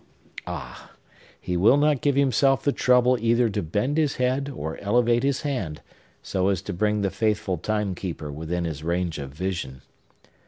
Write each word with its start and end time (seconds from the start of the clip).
Ah; 0.47 0.93
he 1.39 1.55
will 1.55 1.77
not 1.77 2.01
give 2.01 2.15
himself 2.15 2.63
the 2.63 2.71
trouble 2.71 3.19
either 3.21 3.49
to 3.51 3.61
bend 3.61 3.97
his 3.97 4.15
head, 4.15 4.49
or 4.49 4.79
elevate 4.79 5.21
his 5.21 5.43
hand, 5.43 5.79
so 6.23 6.49
as 6.49 6.63
to 6.63 6.73
bring 6.73 7.01
the 7.01 7.11
faithful 7.11 7.59
time 7.59 7.93
keeper 7.93 8.31
within 8.31 8.65
his 8.65 8.83
range 8.83 9.19
of 9.19 9.29
vision! 9.31 9.83